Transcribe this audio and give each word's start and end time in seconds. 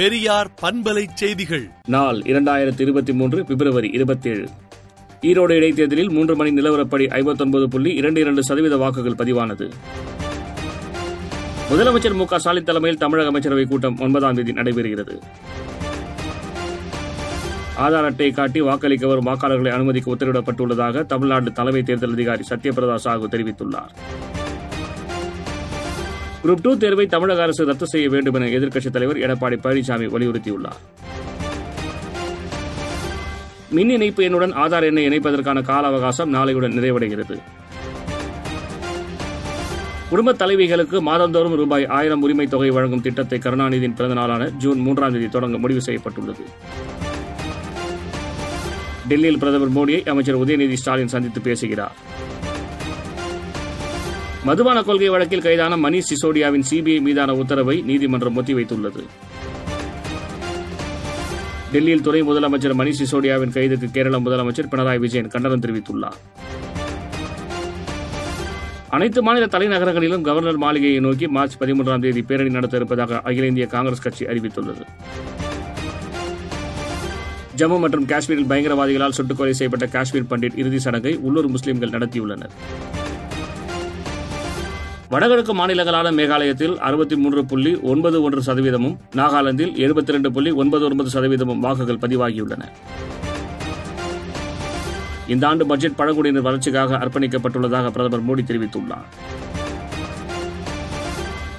பெரியார் 0.00 0.50
பண்பலை 0.62 1.06
செய்திகள். 1.14 1.70
நாள் 1.86 2.16
இரண்டாயிரத்தி 2.16 2.80
இருபத்தி 2.80 3.12
மூன்று 3.12 3.44
பிப்ரவரி 3.44 3.90
இருபத்தேழு. 3.92 4.48
ஈரோடு 5.22 5.50
இடைத்தேர்தலில் 5.50 6.10
மூன்று 6.10 6.36
மணி 6.36 6.50
நிலவரப்படி 6.50 7.06
ஐம்பத்தொன்பது 7.06 7.68
புள்ளி 7.68 7.94
இரண்டு 7.94 8.20
இரண்டு 8.20 8.42
சதவீத 8.42 8.76
வாக்குகள் 8.76 9.12
பதிவானது. 9.12 9.70
முதலமைச்சர் 11.70 12.14
மு 12.14 12.24
க 12.24 12.38
ஸ்டாலின் 12.38 12.64
தலைமையில் 12.64 12.98
தமிழக 12.98 13.30
அமைச்சரவைக் 13.30 13.68
கூட்டம் 13.68 13.98
ஒன்பதாம் 13.98 14.34
தேதி 14.34 14.52
நடைபெறுகிறது. 14.52 15.20
ஆதார் 17.78 18.04
அட்டையை 18.04 18.34
காட்டி 18.34 18.60
வாக்களிக்க 18.60 19.06
வரும் 19.06 19.26
வாக்காளர்களை 19.26 19.70
அனுமதிக்க 19.70 20.14
உத்தரவிடப்பட்டுள்ளதாக 20.16 21.06
தமிழ்நாடு 21.06 21.52
தலைமை 21.52 21.82
தேர்தல் 21.82 22.12
அதிகாரி 22.12 22.42
சத்யபிரதா 22.48 22.98
சாகு 23.04 23.28
தெரிவித்துள்ளார். 23.30 23.90
குரூப் 26.44 26.60
டூ 26.62 26.76
தேர்வை 26.76 27.06
தமிழக 27.06 27.42
அரசு 27.42 27.64
ரத்து 27.64 27.86
செய்ய 27.86 28.08
வேண்டும் 28.08 28.34
என 28.34 28.46
எதிர்க்கட்சித் 28.46 28.90
தலைவர் 28.90 29.16
எடப்பாடி 29.16 29.56
பழனிசாமி 29.64 30.06
வலியுறுத்தியுள்ளார். 30.14 30.78
மின் 33.70 33.90
இணைப்பு 33.90 34.22
எண்ணுடன் 34.22 34.52
ஆதார் 34.52 34.82
எண்ணை 34.82 35.08
இணைப்பதற்கான 35.08 35.62
கால 35.62 35.86
அவகாசம் 35.86 36.34
நாளையுடன் 36.34 36.76
நிறைவடைகிறது. 36.78 37.36
குடும்ப 40.08 40.32
தலைவிகளுக்கு 40.32 41.00
மாதந்தோறும் 41.00 41.54
ரூபாய் 41.54 41.86
ஆயிரம் 41.86 42.22
உரிமை 42.22 42.46
தொகை 42.46 42.70
வழங்கும் 42.70 43.00
திட்டத்தை 43.00 43.38
கருணாநிதியின் 43.38 43.94
பிறந்த 43.94 44.14
நாளான 44.14 44.50
ஜூன் 44.50 44.78
மூன்றாம் 44.78 45.12
தேதி 45.12 45.28
தொடங்க 45.28 45.58
முடிவு 45.58 45.80
செய்யப்பட்டுள்ளது. 45.80 46.44
டெல்லியில் 49.08 49.38
பிரதமர் 49.38 49.72
மோடியை 49.72 50.08
அமைச்சர் 50.08 50.38
உதயநிதி 50.38 50.72
ஸ்டாலின் 50.72 51.08
சந்தித்து 51.08 51.40
பேசுகிறார். 51.40 51.94
மதுபான 54.44 54.82
கொள்கை 54.82 55.08
வழக்கில் 55.08 55.42
கைதான 55.42 55.76
மணீஷ் 55.76 56.08
சிசோடியாவின் 56.10 56.62
சிபிஐ 56.70 57.00
மீதான 57.00 57.34
உத்தரவை 57.34 57.82
நீதிமன்றம் 57.82 58.36
ஒத்திவைத்துள்ளது. 58.42 59.02
டெல்லியில் 61.72 62.02
துணை 62.02 62.22
முதலமைச்சர் 62.22 62.76
மணீஷ் 62.80 63.00
சிசோடியாவின் 63.00 63.52
கைதுக்கு 63.56 63.90
கேரள 63.90 64.18
முதலமைச்சர் 64.18 64.70
பினராயி 64.70 64.98
விஜயன் 64.98 65.28
கண்டனம் 65.28 65.60
தெரிவித்துள்ளார். 65.60 66.16
அனைத்து 68.88 69.22
மாநில 69.22 69.46
தலைநகரங்களிலும் 69.46 70.20
கவர்னர் 70.20 70.56
மாளிகையை 70.56 71.00
நோக்கி 71.00 71.26
மார்ச் 71.26 71.56
பதிமூன்றாம் 71.60 72.00
தேதி 72.00 72.22
பேரணி 72.22 72.50
நடத்த 72.50 72.76
இருப்பதாக 72.76 73.20
அகில 73.24 73.46
இந்திய 73.46 73.66
காங்கிரஸ் 73.66 74.02
கட்சி 74.02 74.24
அறிவித்துள்ளது. 74.24 74.84
ஜம்மு 77.56 77.78
மற்றும் 77.78 78.06
காஷ்மீரில் 78.06 78.50
பயங்கரவாதிகளால் 78.50 79.16
சுட்டுக்கொலை 79.18 79.50
செய்யப்பட்ட 79.50 79.86
காஷ்மீர் 79.86 80.30
பண்டிட் 80.30 80.58
இறுதி 80.58 80.78
சடங்கை 80.78 81.16
உள்ளூர் 81.16 81.48
முஸ்லிம்கள் 81.48 81.90
நடத்தியுள்ளனர். 81.90 82.54
வடகிழக்கு 85.12 85.52
மாநிலங்களான 85.58 86.08
மேகாலயத்தில் 86.16 86.74
அறுபத்தி 86.88 87.16
மூன்று 87.20 87.40
புள்ளி 87.50 87.70
ஒன்பது 87.92 88.18
ஒன்று 88.22 88.40
சதவீதமும் 88.48 88.94
நாகாலாந்தில் 89.18 89.72
எழுபத்தி 89.84 90.12
ரெண்டு 90.16 90.30
புள்ளி 90.34 90.50
ஒன்பது 90.62 90.84
ஒன்பது 90.88 91.08
சதவீதமும் 91.14 91.62
வாக்குகள் 91.64 91.98
பதிவாகியுள்ளன. 92.04 92.62
இந்த 95.34 95.44
ஆண்டு 95.48 95.66
பட்ஜெட் 95.70 95.98
பழங்குடியினர் 96.00 96.46
வளர்ச்சிக்காக 96.48 96.96
அர்ப்பணிக்கப்பட்டுள்ளதாக 97.02 97.90
பிரதமர் 97.96 98.24
மோடி 98.28 98.44
தெரிவித்துள்ளார். 98.50 99.08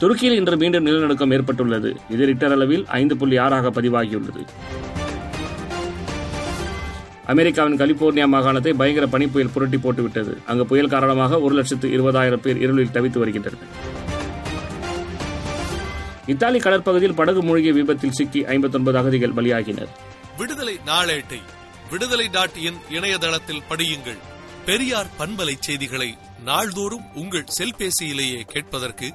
துருக்கியில் 0.00 0.38
இன்று 0.40 0.56
மீண்டும் 0.64 0.86
நிலநடுக்கம் 0.88 1.34
ஏற்பட்டுள்ளது. 1.38 1.92
இது 2.16 2.26
ரிக்டர் 2.32 2.56
அளவில் 2.56 2.84
ஐந்து 3.00 3.16
புள்ளி 3.16 3.38
ஆறாக 3.46 3.70
பதிவாகியுள்ளது. 3.78 4.44
அமெரிக்காவின் 7.26 7.78
கலிபோர்னியா 7.80 8.26
மாகாணத்தை 8.26 8.72
பயங்கர 8.74 9.06
பனிப்புயல் 9.06 9.52
புரட்டி 9.52 9.76
போட்டுவிட்டது. 9.76 10.32
அங்கு 10.46 10.66
புயல் 10.66 10.88
காரணமாக 10.88 11.40
ஒரு 11.40 11.54
லட்சத்து 11.54 11.88
இருபதாயிரம் 11.88 12.42
பேர் 12.44 12.60
இருளில் 12.60 12.92
தவித்து 12.92 13.18
வருகின்றனர். 13.18 13.64
இத்தாலி 16.26 16.58
கடற்பகுதியில் 16.58 17.14
படகு 17.14 17.42
மூழ்கிய 17.42 17.72
விபத்தில் 17.72 18.10
சிக்கி 18.10 18.44
ஐம்பத்தொன்பது 18.44 18.98
அகதிகள் 18.98 19.32
பலியாகினர். 19.32 19.88
விடுதலை 20.38 20.78
நாளேட்டை 20.86 21.40
விடுதலை 21.90 22.28
டாட் 22.28 22.56
இன் 22.56 22.80
இணையதளத்தில் 22.90 23.62
படியுங்கள். 23.68 24.18
பெரியார் 24.64 25.10
பண்பலை 25.18 25.54
செய்திகளை 25.58 26.16
நாள்தோறும் 26.44 27.04
உங்கள் 27.14 27.44
செல்பேசியிலேயே 27.58 28.40
கேட்பதற்கு 28.40 29.14